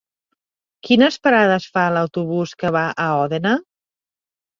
Quines 0.87 1.17
parades 1.27 1.67
fa 1.75 1.83
l'autobús 1.97 2.53
que 2.63 2.73
va 2.77 2.83
a 3.05 3.11
Òdena? 3.27 3.53